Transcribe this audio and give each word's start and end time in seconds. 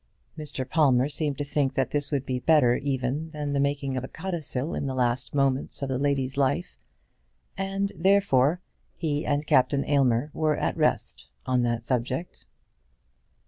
Mr. 0.35 0.67
Palmer 0.67 1.07
seemed 1.09 1.37
to 1.37 1.43
think 1.43 1.75
that 1.75 1.91
this 1.91 2.11
would 2.11 2.25
be 2.25 2.39
better 2.39 2.75
even 2.75 3.29
than 3.33 3.53
the 3.53 3.59
making 3.59 3.95
of 3.95 4.03
a 4.03 4.07
codicil 4.07 4.73
in 4.73 4.87
the 4.87 4.95
last 4.95 5.35
moments 5.35 5.83
of 5.83 5.89
the 5.89 5.99
lady's 5.99 6.37
life; 6.37 6.75
and, 7.55 7.91
therefore, 7.95 8.61
he 8.95 9.23
and 9.23 9.45
Captain 9.45 9.85
Aylmer 9.85 10.31
were 10.33 10.57
at 10.57 10.75
rest 10.75 11.27
on 11.45 11.61
that 11.61 11.85
subject. 11.85 12.45